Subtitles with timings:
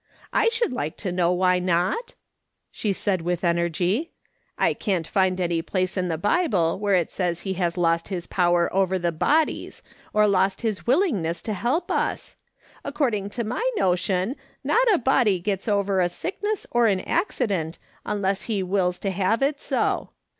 [0.33, 2.15] "I should like to know wliy not,"
[2.71, 4.09] she said with energy;"
[4.57, 8.25] I can't find any place in the Bible where it says he has lost his
[8.25, 12.35] power over the bodies, or lost his willingness to help us.
[12.83, 18.45] According to my notion, not a body gets over a sickness or an accident unless
[18.49, 20.09] he wills to have it so.